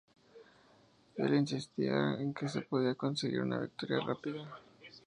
Él 1.15 1.35
insistía 1.35 2.15
en 2.15 2.33
que 2.33 2.49
se 2.49 2.61
podía 2.61 2.95
conseguir 2.95 3.41
una 3.41 3.59
victoria 3.59 3.99
rápida. 3.99 4.39